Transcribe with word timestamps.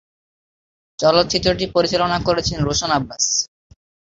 চলচ্চিত্রটি 0.99 1.65
পরিচালনা 1.75 2.17
করেছেন 2.27 2.57
রোশন 2.61 2.91
আব্বাস। 2.91 3.23